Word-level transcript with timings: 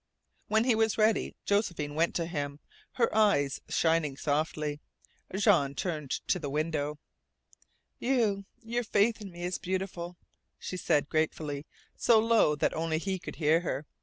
When 0.47 0.63
he 0.63 0.73
was 0.73 0.97
ready 0.97 1.35
Josephine 1.45 1.93
went 1.93 2.15
to 2.15 2.25
him, 2.25 2.59
her 2.93 3.15
eyes 3.15 3.61
shining 3.69 4.17
softly. 4.17 4.81
Jean 5.35 5.75
turned 5.75 6.09
to 6.27 6.39
the 6.39 6.49
window. 6.49 6.97
"You 7.99 8.45
your 8.63 8.83
faith 8.83 9.21
in 9.21 9.29
me 9.31 9.43
is 9.43 9.59
beautiful," 9.59 10.17
she 10.57 10.75
said 10.75 11.07
gratefully, 11.07 11.67
so 11.95 12.17
low 12.19 12.55
that 12.55 12.73
only 12.73 12.97
he 12.97 13.19
could 13.19 13.35
hear 13.35 13.59
her. 13.59 13.85